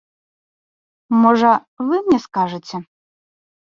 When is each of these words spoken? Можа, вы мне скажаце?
Можа, 1.21 1.53
вы 1.87 1.95
мне 2.11 2.19
скажаце? 2.27 2.85